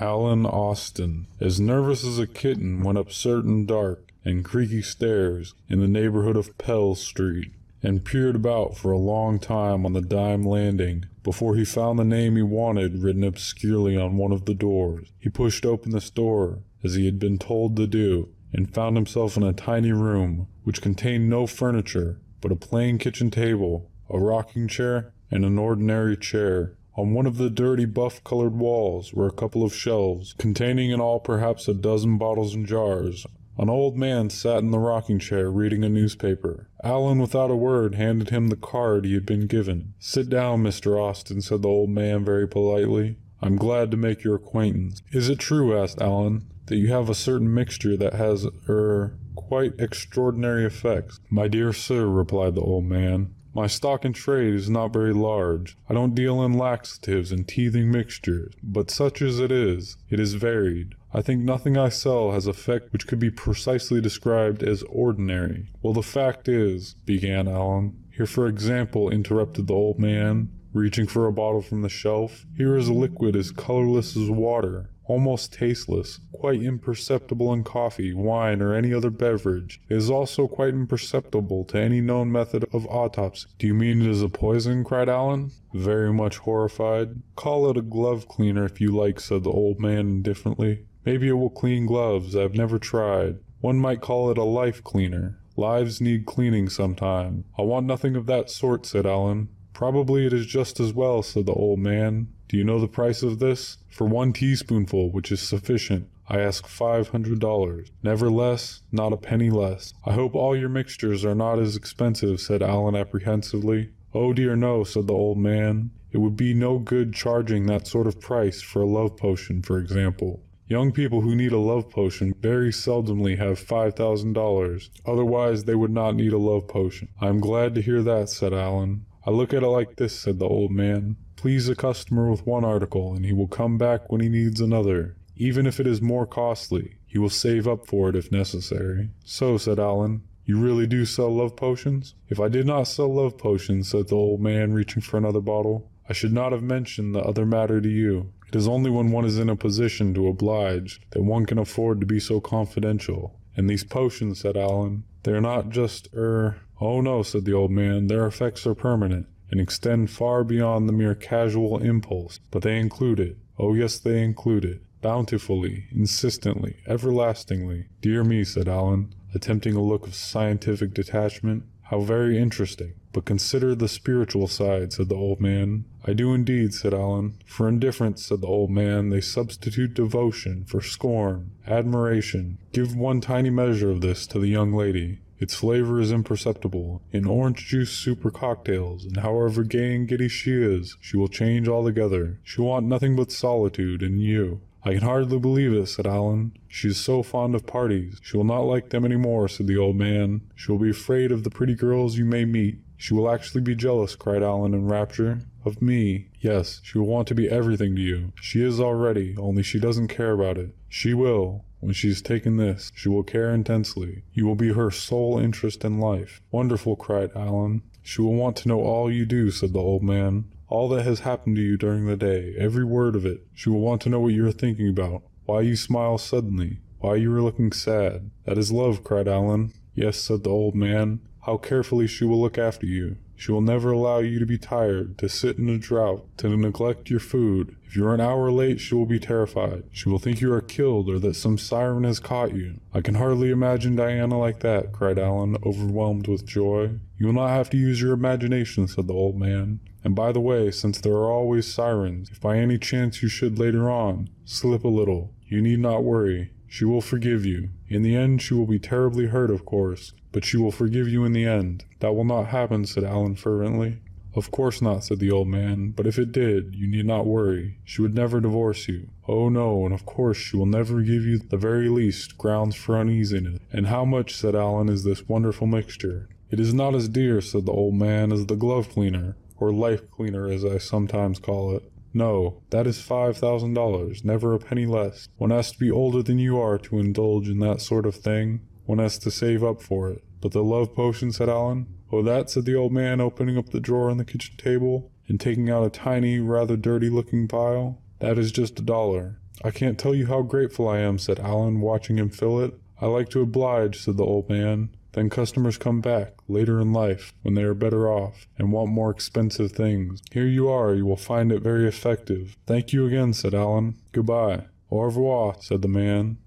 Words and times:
Alan 0.00 0.44
Austin, 0.44 1.28
as 1.40 1.60
nervous 1.60 2.04
as 2.04 2.18
a 2.18 2.26
kitten, 2.26 2.82
went 2.82 2.98
up 2.98 3.12
certain 3.12 3.64
dark 3.64 4.12
and 4.24 4.44
creaky 4.44 4.82
stairs 4.82 5.54
in 5.68 5.80
the 5.80 5.86
neighborhood 5.86 6.36
of 6.36 6.56
Pell 6.58 6.94
Street, 6.94 7.52
and 7.82 8.04
peered 8.04 8.34
about 8.34 8.76
for 8.76 8.90
a 8.90 8.98
long 8.98 9.38
time 9.38 9.86
on 9.86 9.92
the 9.92 10.00
dime 10.00 10.42
landing 10.42 11.04
before 11.22 11.54
he 11.54 11.64
found 11.64 11.98
the 11.98 12.04
name 12.04 12.34
he 12.34 12.42
wanted 12.42 13.02
written 13.02 13.22
obscurely 13.22 13.96
on 13.96 14.16
one 14.16 14.32
of 14.32 14.46
the 14.46 14.54
doors. 14.54 15.12
He 15.18 15.28
pushed 15.28 15.64
open 15.64 15.92
this 15.92 16.10
door, 16.10 16.60
as 16.82 16.94
he 16.94 17.04
had 17.06 17.18
been 17.18 17.38
told 17.38 17.76
to 17.76 17.86
do, 17.86 18.30
and 18.52 18.72
found 18.72 18.96
himself 18.96 19.36
in 19.36 19.42
a 19.42 19.52
tiny 19.52 19.92
room 19.92 20.48
which 20.64 20.82
contained 20.82 21.28
no 21.28 21.46
furniture 21.46 22.20
but 22.40 22.52
a 22.52 22.56
plain 22.56 22.98
kitchen 22.98 23.30
table, 23.30 23.90
a 24.10 24.18
rocking 24.18 24.68
chair, 24.68 25.14
and 25.30 25.44
an 25.44 25.58
ordinary 25.58 26.16
chair. 26.16 26.76
On 26.96 27.12
one 27.12 27.26
of 27.26 27.38
the 27.38 27.50
dirty 27.50 27.86
buff 27.86 28.22
colored 28.22 28.56
walls 28.56 29.12
were 29.12 29.26
a 29.26 29.32
couple 29.32 29.64
of 29.64 29.74
shelves, 29.74 30.32
containing 30.38 30.90
in 30.90 31.00
all 31.00 31.18
perhaps 31.18 31.66
a 31.66 31.74
dozen 31.74 32.18
bottles 32.18 32.54
and 32.54 32.66
jars. 32.66 33.26
An 33.58 33.68
old 33.68 33.96
man 33.96 34.30
sat 34.30 34.58
in 34.58 34.70
the 34.70 34.78
rocking 34.78 35.18
chair 35.18 35.50
reading 35.50 35.84
a 35.84 35.88
newspaper. 35.88 36.68
Alan, 36.82 37.18
without 37.18 37.50
a 37.50 37.56
word, 37.56 37.94
handed 37.94 38.30
him 38.30 38.48
the 38.48 38.56
card 38.56 39.04
he 39.04 39.14
had 39.14 39.26
been 39.26 39.46
given. 39.46 39.94
Sit 39.98 40.28
down, 40.28 40.62
Mr. 40.62 41.00
Austin, 41.00 41.40
said 41.40 41.62
the 41.62 41.68
old 41.68 41.90
man 41.90 42.24
very 42.24 42.48
politely. 42.48 43.16
I'm 43.40 43.56
glad 43.56 43.90
to 43.90 43.96
make 43.96 44.24
your 44.24 44.36
acquaintance. 44.36 45.02
Is 45.12 45.28
it 45.28 45.38
true, 45.38 45.76
asked 45.76 46.00
Alan, 46.00 46.46
that 46.66 46.76
you 46.76 46.88
have 46.92 47.08
a 47.08 47.14
certain 47.14 47.52
mixture 47.52 47.96
that 47.96 48.14
has, 48.14 48.46
er, 48.68 49.16
quite 49.34 49.74
extraordinary 49.78 50.64
effects? 50.64 51.20
My 51.28 51.46
dear 51.46 51.72
sir, 51.72 52.06
replied 52.06 52.54
the 52.54 52.60
old 52.60 52.84
man, 52.84 53.34
my 53.54 53.68
stock 53.68 54.04
in 54.04 54.12
trade 54.12 54.52
is 54.52 54.68
not 54.68 54.92
very 54.92 55.12
large. 55.12 55.76
I 55.88 55.94
don't 55.94 56.14
deal 56.14 56.42
in 56.42 56.58
laxatives 56.58 57.30
and 57.30 57.46
teething 57.46 57.90
mixtures, 57.90 58.52
but 58.62 58.90
such 58.90 59.22
as 59.22 59.38
it 59.38 59.52
is, 59.52 59.96
it 60.10 60.18
is 60.18 60.34
varied. 60.34 60.96
I 61.12 61.22
think 61.22 61.42
nothing 61.42 61.76
I 61.78 61.88
sell 61.90 62.32
has 62.32 62.48
effect 62.48 62.92
which 62.92 63.06
could 63.06 63.20
be 63.20 63.30
precisely 63.30 64.00
described 64.00 64.64
as 64.64 64.82
ordinary. 64.84 65.68
Well, 65.80 65.92
the 65.92 66.02
fact 66.02 66.48
is, 66.48 66.94
began 67.06 67.46
Alan. 67.46 67.96
Here, 68.10 68.26
for 68.26 68.48
example, 68.48 69.10
interrupted 69.10 69.68
the 69.68 69.74
old 69.74 70.00
man, 70.00 70.50
reaching 70.72 71.06
for 71.06 71.26
a 71.26 71.32
bottle 71.32 71.62
from 71.62 71.82
the 71.82 71.88
shelf. 71.88 72.44
Here 72.56 72.76
is 72.76 72.88
a 72.88 72.92
liquid 72.92 73.36
as 73.36 73.52
colorless 73.52 74.16
as 74.16 74.28
water, 74.28 74.90
almost 75.06 75.52
tasteless, 75.52 76.20
quite 76.32 76.62
imperceptible 76.62 77.52
in 77.52 77.64
coffee, 77.64 78.14
wine, 78.14 78.62
or 78.62 78.74
any 78.74 78.92
other 78.92 79.10
beverage. 79.10 79.80
It 79.88 79.96
is 79.96 80.10
also 80.10 80.48
quite 80.48 80.74
imperceptible 80.74 81.64
to 81.66 81.78
any 81.78 82.00
known 82.00 82.32
method 82.32 82.64
of 82.72 82.86
autopsy. 82.86 83.48
Do 83.58 83.66
you 83.66 83.74
mean 83.74 84.02
it 84.02 84.08
is 84.08 84.22
a 84.22 84.28
poison? 84.28 84.84
cried 84.84 85.08
Alan, 85.08 85.52
very 85.72 86.12
much 86.12 86.38
horrified. 86.38 87.22
Call 87.36 87.70
it 87.70 87.76
a 87.76 87.82
glove 87.82 88.28
cleaner 88.28 88.64
if 88.64 88.80
you 88.80 88.90
like, 88.90 89.20
said 89.20 89.44
the 89.44 89.50
old 89.50 89.80
man 89.80 90.00
indifferently. 90.00 90.86
Maybe 91.04 91.28
it 91.28 91.32
will 91.32 91.50
clean 91.50 91.86
gloves. 91.86 92.34
I've 92.34 92.54
never 92.54 92.78
tried. 92.78 93.38
One 93.60 93.78
might 93.78 94.00
call 94.00 94.30
it 94.30 94.38
a 94.38 94.44
life 94.44 94.82
cleaner. 94.82 95.38
Lives 95.56 96.00
need 96.00 96.26
cleaning 96.26 96.68
sometime. 96.68 97.44
I 97.58 97.62
want 97.62 97.86
nothing 97.86 98.16
of 98.16 98.26
that 98.26 98.50
sort, 98.50 98.86
said 98.86 99.06
Alan. 99.06 99.48
Probably 99.72 100.26
it 100.26 100.32
is 100.32 100.46
just 100.46 100.80
as 100.80 100.92
well, 100.92 101.22
said 101.22 101.46
the 101.46 101.52
old 101.52 101.78
man. 101.78 102.28
Do 102.48 102.56
you 102.56 102.64
know 102.64 102.78
the 102.78 102.88
price 102.88 103.22
of 103.22 103.38
this? 103.38 103.78
For 103.88 104.06
one 104.06 104.32
teaspoonful, 104.32 105.10
which 105.10 105.32
is 105.32 105.40
sufficient, 105.40 106.08
I 106.28 106.40
ask 106.40 106.66
five 106.66 107.08
hundred 107.08 107.38
dollars. 107.40 107.90
Never 108.02 108.30
less, 108.30 108.82
not 108.90 109.12
a 109.12 109.16
penny 109.16 109.50
less. 109.50 109.94
I 110.04 110.12
hope 110.12 110.34
all 110.34 110.56
your 110.56 110.68
mixtures 110.68 111.24
are 111.24 111.34
not 111.34 111.58
as 111.58 111.76
expensive, 111.76 112.40
said 112.40 112.62
Alan 112.62 112.96
apprehensively. 112.96 113.90
Oh 114.12 114.32
dear 114.32 114.56
no, 114.56 114.84
said 114.84 115.06
the 115.06 115.14
old 115.14 115.38
man. 115.38 115.90
It 116.12 116.18
would 116.18 116.36
be 116.36 116.54
no 116.54 116.78
good 116.78 117.12
charging 117.12 117.66
that 117.66 117.86
sort 117.86 118.06
of 118.06 118.20
price 118.20 118.62
for 118.62 118.82
a 118.82 118.86
love 118.86 119.16
potion, 119.16 119.62
for 119.62 119.78
example. 119.78 120.42
Young 120.66 120.92
people 120.92 121.20
who 121.20 121.34
need 121.34 121.52
a 121.52 121.58
love 121.58 121.90
potion 121.90 122.32
very 122.40 122.70
seldomly 122.70 123.36
have 123.36 123.58
five 123.58 123.94
thousand 123.94 124.32
dollars. 124.32 124.90
Otherwise, 125.04 125.64
they 125.64 125.74
would 125.74 125.90
not 125.90 126.14
need 126.14 126.32
a 126.32 126.38
love 126.38 126.68
potion. 126.68 127.08
I 127.20 127.26
am 127.26 127.40
glad 127.40 127.74
to 127.74 127.82
hear 127.82 128.02
that, 128.02 128.28
said 128.28 128.54
Alan. 128.54 129.04
I 129.26 129.30
look 129.30 129.52
at 129.52 129.62
it 129.62 129.68
like 129.68 129.96
this, 129.96 130.18
said 130.18 130.38
the 130.38 130.46
old 130.46 130.70
man. 130.70 131.16
Please 131.44 131.68
a 131.68 131.76
customer 131.76 132.30
with 132.30 132.46
one 132.46 132.64
article, 132.64 133.12
and 133.12 133.26
he 133.26 133.34
will 133.34 133.46
come 133.46 133.76
back 133.76 134.10
when 134.10 134.22
he 134.22 134.30
needs 134.30 134.62
another. 134.62 135.14
Even 135.36 135.66
if 135.66 135.78
it 135.78 135.86
is 135.86 136.00
more 136.00 136.24
costly, 136.24 136.96
he 137.04 137.18
will 137.18 137.28
save 137.28 137.68
up 137.68 137.86
for 137.86 138.08
it 138.08 138.16
if 138.16 138.32
necessary. 138.32 139.10
So, 139.26 139.58
said 139.58 139.78
Alan, 139.78 140.22
you 140.46 140.58
really 140.58 140.86
do 140.86 141.04
sell 141.04 141.28
love 141.28 141.54
potions? 141.54 142.14
If 142.30 142.40
I 142.40 142.48
did 142.48 142.66
not 142.66 142.84
sell 142.84 143.14
love 143.14 143.36
potions, 143.36 143.90
said 143.90 144.08
the 144.08 144.16
old 144.16 144.40
man, 144.40 144.72
reaching 144.72 145.02
for 145.02 145.18
another 145.18 145.42
bottle, 145.42 145.90
I 146.08 146.14
should 146.14 146.32
not 146.32 146.52
have 146.52 146.62
mentioned 146.62 147.14
the 147.14 147.20
other 147.20 147.44
matter 147.44 147.78
to 147.78 147.90
you. 147.90 148.32
It 148.48 148.56
is 148.56 148.66
only 148.66 148.90
when 148.90 149.10
one 149.10 149.26
is 149.26 149.38
in 149.38 149.50
a 149.50 149.54
position 149.54 150.14
to 150.14 150.28
oblige 150.28 151.02
that 151.10 151.24
one 151.24 151.44
can 151.44 151.58
afford 151.58 152.00
to 152.00 152.06
be 152.06 152.20
so 152.20 152.40
confidential. 152.40 153.38
And 153.54 153.68
these 153.68 153.84
potions, 153.84 154.40
said 154.40 154.56
Alan, 154.56 155.04
they 155.24 155.32
are 155.32 155.42
not 155.42 155.68
just, 155.68 156.08
er, 156.14 156.56
Oh 156.80 157.00
no, 157.02 157.22
said 157.22 157.44
the 157.44 157.52
old 157.52 157.70
man, 157.70 158.06
their 158.06 158.26
effects 158.26 158.66
are 158.66 158.74
permanent, 158.74 159.26
and 159.54 159.60
extend 159.60 160.10
far 160.10 160.42
beyond 160.42 160.88
the 160.88 160.92
mere 160.92 161.14
casual 161.14 161.78
impulse, 161.78 162.40
but 162.50 162.62
they 162.62 162.76
include 162.76 163.20
it. 163.20 163.36
Oh 163.56 163.72
yes, 163.72 164.00
they 164.00 164.20
include 164.20 164.64
it. 164.64 164.82
Bountifully, 165.00 165.84
insistently, 165.92 166.78
everlastingly. 166.88 167.86
Dear 168.00 168.24
me, 168.24 168.42
said 168.42 168.66
Alan, 168.66 169.14
attempting 169.32 169.76
a 169.76 169.80
look 169.80 170.08
of 170.08 170.14
scientific 170.16 170.92
detachment. 170.92 171.62
How 171.82 172.00
very 172.00 172.36
interesting. 172.36 172.94
But 173.12 173.26
consider 173.26 173.76
the 173.76 173.86
spiritual 173.86 174.48
side, 174.48 174.92
said 174.92 175.08
the 175.08 175.14
old 175.14 175.40
man. 175.40 175.84
I 176.04 176.14
do 176.14 176.34
indeed, 176.34 176.74
said 176.74 176.92
Alan. 176.92 177.36
For 177.46 177.68
indifference, 177.68 178.26
said 178.26 178.40
the 178.40 178.48
old 178.48 178.70
man, 178.70 179.10
they 179.10 179.20
substitute 179.20 179.94
devotion 179.94 180.64
for 180.64 180.80
scorn, 180.80 181.52
admiration. 181.64 182.58
Give 182.72 182.96
one 182.96 183.20
tiny 183.20 183.50
measure 183.50 183.92
of 183.92 184.00
this 184.00 184.26
to 184.28 184.40
the 184.40 184.48
young 184.48 184.72
lady. 184.72 185.20
Its 185.38 185.54
flavor 185.54 186.00
is 186.00 186.12
imperceptible. 186.12 187.02
In 187.12 187.26
orange 187.26 187.66
juice 187.66 187.90
super 187.90 188.30
cocktails, 188.30 189.04
and 189.04 189.16
however 189.18 189.64
gay 189.64 189.94
and 189.94 190.06
giddy 190.06 190.28
she 190.28 190.52
is, 190.52 190.96
she 191.00 191.16
will 191.16 191.28
change 191.28 191.68
altogether. 191.68 192.38
She 192.44 192.60
will 192.60 192.68
want 192.68 192.86
nothing 192.86 193.16
but 193.16 193.32
solitude 193.32 194.02
and 194.02 194.20
you. 194.20 194.60
I 194.86 194.92
can 194.92 195.02
hardly 195.02 195.38
believe 195.38 195.72
it, 195.72 195.86
said 195.86 196.06
Alan. 196.06 196.52
She 196.68 196.88
is 196.88 196.98
so 196.98 197.22
fond 197.22 197.54
of 197.54 197.66
parties. 197.66 198.20
She 198.22 198.36
will 198.36 198.44
not 198.44 198.60
like 198.60 198.90
them 198.90 199.04
any 199.04 199.16
more, 199.16 199.48
said 199.48 199.66
the 199.66 199.78
old 199.78 199.96
man. 199.96 200.42
She 200.54 200.70
will 200.70 200.78
be 200.78 200.90
afraid 200.90 201.32
of 201.32 201.42
the 201.42 201.50
pretty 201.50 201.74
girls 201.74 202.18
you 202.18 202.26
may 202.26 202.44
meet. 202.44 202.80
She 202.96 203.14
will 203.14 203.30
actually 203.30 203.62
be 203.62 203.74
jealous, 203.74 204.14
cried 204.14 204.42
Alan 204.42 204.74
in 204.74 204.86
rapture. 204.86 205.40
Of 205.64 205.80
me, 205.80 206.28
yes, 206.40 206.80
she 206.84 206.98
will 206.98 207.06
want 207.06 207.26
to 207.28 207.34
be 207.34 207.48
everything 207.48 207.96
to 207.96 208.02
you. 208.02 208.32
She 208.40 208.62
is 208.62 208.78
already, 208.78 209.34
only 209.38 209.62
she 209.62 209.78
doesn't 209.80 210.08
care 210.08 210.32
about 210.32 210.58
it. 210.58 210.74
She 210.88 211.14
will. 211.14 211.64
When 211.80 211.94
she 211.94 212.08
has 212.08 212.20
taken 212.20 212.56
this, 212.56 212.92
she 212.94 213.08
will 213.08 213.22
care 213.22 213.50
intensely. 213.50 214.24
You 214.32 214.46
will 214.46 214.56
be 214.56 214.74
her 214.74 214.90
sole 214.90 215.38
interest 215.38 215.84
in 215.84 215.98
life. 215.98 216.42
Wonderful, 216.50 216.96
cried 216.96 217.30
Alan. 217.34 217.82
She 218.02 218.20
will 218.20 218.34
want 218.34 218.56
to 218.56 218.68
know 218.68 218.80
all 218.80 219.10
you 219.10 219.24
do, 219.24 219.50
said 219.50 219.72
the 219.72 219.78
old 219.78 220.02
man. 220.02 220.44
All 220.68 220.88
that 220.90 221.04
has 221.04 221.20
happened 221.20 221.56
to 221.56 221.62
you 221.62 221.78
during 221.78 222.06
the 222.06 222.16
day, 222.16 222.54
every 222.58 222.84
word 222.84 223.16
of 223.16 223.24
it. 223.24 223.46
She 223.54 223.70
will 223.70 223.80
want 223.80 224.02
to 224.02 224.10
know 224.10 224.20
what 224.20 224.34
you 224.34 224.46
are 224.46 224.52
thinking 224.52 224.88
about, 224.88 225.22
why 225.46 225.62
you 225.62 225.76
smile 225.76 226.18
suddenly, 226.18 226.80
why 226.98 227.16
you 227.16 227.34
are 227.34 227.42
looking 227.42 227.72
sad. 227.72 228.30
That 228.44 228.58
is 228.58 228.72
love, 228.72 229.04
cried 229.04 229.28
Alan. 229.28 229.72
Yes, 229.94 230.18
said 230.18 230.44
the 230.44 230.50
old 230.50 230.74
man. 230.74 231.20
How 231.46 231.58
carefully 231.58 232.06
she 232.06 232.24
will 232.24 232.40
look 232.40 232.56
after 232.56 232.86
you. 232.86 233.16
She 233.36 233.52
will 233.52 233.60
never 233.60 233.90
allow 233.90 234.20
you 234.20 234.38
to 234.38 234.46
be 234.46 234.56
tired, 234.56 235.18
to 235.18 235.28
sit 235.28 235.58
in 235.58 235.68
a 235.68 235.76
drought, 235.76 236.26
to 236.38 236.48
neglect 236.56 237.10
your 237.10 237.20
food. 237.20 237.76
If 237.84 237.96
you 237.96 238.06
are 238.06 238.14
an 238.14 238.20
hour 238.20 238.50
late, 238.50 238.80
she 238.80 238.94
will 238.94 239.04
be 239.04 239.18
terrified. 239.18 239.84
She 239.92 240.08
will 240.08 240.18
think 240.18 240.40
you 240.40 240.50
are 240.54 240.62
killed 240.62 241.10
or 241.10 241.18
that 241.18 241.36
some 241.36 241.58
siren 241.58 242.04
has 242.04 242.18
caught 242.18 242.54
you. 242.54 242.80
I 242.94 243.02
can 243.02 243.16
hardly 243.16 243.50
imagine 243.50 243.96
Diana 243.96 244.38
like 244.38 244.60
that, 244.60 244.92
cried 244.92 245.18
Alan, 245.18 245.58
overwhelmed 245.66 246.28
with 246.28 246.46
joy. 246.46 246.98
You 247.18 247.26
will 247.26 247.34
not 247.34 247.48
have 247.48 247.68
to 247.70 247.76
use 247.76 248.00
your 248.00 248.14
imagination, 248.14 248.88
said 248.88 249.06
the 249.06 249.12
old 249.12 249.38
man. 249.38 249.80
And 250.02 250.14
by 250.14 250.32
the 250.32 250.40
way, 250.40 250.70
since 250.70 250.98
there 250.98 251.14
are 251.14 251.30
always 251.30 251.70
sirens, 251.70 252.30
if 252.30 252.40
by 252.40 252.56
any 252.56 252.78
chance 252.78 253.22
you 253.22 253.28
should 253.28 253.58
later 253.58 253.90
on 253.90 254.30
slip 254.46 254.84
a 254.84 254.88
little, 254.88 255.34
you 255.46 255.60
need 255.60 255.80
not 255.80 256.04
worry. 256.04 256.52
She 256.66 256.84
will 256.84 257.00
forgive 257.00 257.44
you. 257.46 257.70
In 257.88 258.02
the 258.02 258.16
end, 258.16 258.42
she 258.42 258.54
will 258.54 258.66
be 258.66 258.78
terribly 258.78 259.26
hurt, 259.26 259.50
of 259.50 259.64
course, 259.64 260.12
but 260.32 260.44
she 260.44 260.56
will 260.56 260.72
forgive 260.72 261.08
you 261.08 261.24
in 261.24 261.32
the 261.32 261.44
end. 261.44 261.84
That 262.00 262.14
will 262.14 262.24
not 262.24 262.48
happen, 262.48 262.84
said 262.84 263.04
Alan 263.04 263.36
fervently. 263.36 263.98
Of 264.36 264.50
course 264.50 264.82
not, 264.82 265.04
said 265.04 265.20
the 265.20 265.30
old 265.30 265.46
man, 265.46 265.90
but 265.90 266.08
if 266.08 266.18
it 266.18 266.32
did, 266.32 266.74
you 266.74 266.88
need 266.88 267.06
not 267.06 267.26
worry. 267.26 267.78
She 267.84 268.02
would 268.02 268.14
never 268.14 268.40
divorce 268.40 268.88
you. 268.88 269.08
Oh 269.28 269.48
no, 269.48 269.84
and 269.84 269.94
of 269.94 270.04
course 270.04 270.36
she 270.36 270.56
will 270.56 270.66
never 270.66 271.02
give 271.02 271.22
you 271.22 271.38
the 271.38 271.56
very 271.56 271.88
least 271.88 272.36
grounds 272.36 272.74
for 272.74 272.98
uneasiness. 272.98 273.60
And 273.72 273.86
how 273.86 274.04
much, 274.04 274.34
said 274.34 274.56
Alan, 274.56 274.88
is 274.88 275.04
this 275.04 275.28
wonderful 275.28 275.68
mixture? 275.68 276.28
It 276.50 276.58
is 276.58 276.74
not 276.74 276.96
as 276.96 277.08
dear, 277.08 277.40
said 277.40 277.66
the 277.66 277.72
old 277.72 277.94
man, 277.94 278.32
as 278.32 278.46
the 278.46 278.56
glove 278.56 278.88
cleaner, 278.90 279.36
or 279.56 279.72
life 279.72 280.10
cleaner 280.10 280.48
as 280.48 280.64
I 280.64 280.78
sometimes 280.78 281.38
call 281.38 281.76
it. 281.76 281.90
No, 282.14 282.62
that 282.70 282.86
is 282.86 283.02
five 283.02 283.36
thousand 283.36 283.74
dollars, 283.74 284.24
never 284.24 284.54
a 284.54 284.58
penny 284.60 284.86
less. 284.86 285.28
One 285.36 285.50
has 285.50 285.72
to 285.72 285.78
be 285.78 285.90
older 285.90 286.22
than 286.22 286.38
you 286.38 286.60
are 286.60 286.78
to 286.78 287.00
indulge 287.00 287.48
in 287.48 287.58
that 287.58 287.80
sort 287.80 288.06
of 288.06 288.14
thing. 288.14 288.60
One 288.86 288.98
has 288.98 289.18
to 289.18 289.30
save 289.30 289.64
up 289.64 289.82
for 289.82 290.10
it. 290.10 290.22
But 290.40 290.52
the 290.52 290.62
love 290.62 290.94
potion, 290.94 291.32
said 291.32 291.48
Alan. 291.48 291.86
Oh, 292.12 292.22
that, 292.22 292.50
said 292.50 292.66
the 292.66 292.76
old 292.76 292.92
man, 292.92 293.20
opening 293.20 293.58
up 293.58 293.70
the 293.70 293.80
drawer 293.80 294.10
on 294.10 294.18
the 294.18 294.24
kitchen 294.24 294.56
table 294.56 295.10
and 295.26 295.40
taking 295.40 295.68
out 295.70 295.86
a 295.86 295.90
tiny, 295.90 296.38
rather 296.38 296.76
dirty 296.76 297.10
looking 297.10 297.48
vial. 297.48 298.00
That 298.20 298.38
is 298.38 298.52
just 298.52 298.78
a 298.78 298.82
dollar. 298.82 299.40
I 299.64 299.70
can't 299.70 299.98
tell 299.98 300.14
you 300.14 300.26
how 300.26 300.42
grateful 300.42 300.88
I 300.88 300.98
am, 300.98 301.18
said 301.18 301.40
Alan, 301.40 301.80
watching 301.80 302.18
him 302.18 302.28
fill 302.28 302.60
it. 302.60 302.74
I 303.00 303.06
like 303.06 303.28
to 303.30 303.40
oblige, 303.40 304.00
said 304.00 304.16
the 304.16 304.24
old 304.24 304.48
man. 304.48 304.90
Then 305.14 305.30
customers 305.30 305.78
come 305.78 306.00
back 306.00 306.34
later 306.48 306.80
in 306.80 306.92
life 306.92 307.32
when 307.42 307.54
they 307.54 307.62
are 307.62 307.74
better 307.74 308.10
off 308.10 308.46
and 308.58 308.72
want 308.72 308.90
more 308.90 309.10
expensive 309.10 309.72
things. 309.72 310.22
Here 310.32 310.46
you 310.46 310.68
are, 310.68 310.92
you 310.92 311.06
will 311.06 311.16
find 311.16 311.52
it 311.52 311.62
very 311.62 311.86
effective. 311.86 312.56
Thank 312.66 312.92
you 312.92 313.06
again, 313.06 313.32
said 313.32 313.54
Alan. 313.54 313.96
Goodbye. 314.12 314.64
Au 314.90 315.02
revoir, 315.02 315.56
said 315.60 315.82
the 315.82 315.88
man. 315.88 316.38